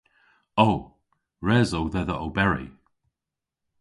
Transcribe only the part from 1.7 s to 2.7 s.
o dhedha oberi.